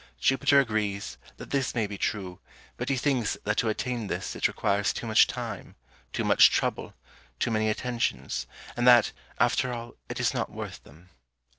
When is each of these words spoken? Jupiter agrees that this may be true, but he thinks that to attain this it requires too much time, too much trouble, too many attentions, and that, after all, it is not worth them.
Jupiter 0.19 0.59
agrees 0.59 1.19
that 1.37 1.51
this 1.51 1.75
may 1.75 1.85
be 1.85 1.95
true, 1.99 2.39
but 2.75 2.89
he 2.89 2.97
thinks 2.97 3.37
that 3.43 3.57
to 3.57 3.69
attain 3.69 4.07
this 4.07 4.35
it 4.35 4.47
requires 4.47 4.93
too 4.93 5.05
much 5.05 5.27
time, 5.27 5.75
too 6.11 6.23
much 6.23 6.49
trouble, 6.49 6.95
too 7.39 7.51
many 7.51 7.69
attentions, 7.69 8.47
and 8.75 8.87
that, 8.87 9.11
after 9.39 9.71
all, 9.71 9.93
it 10.09 10.19
is 10.19 10.33
not 10.33 10.51
worth 10.51 10.83
them. 10.83 11.09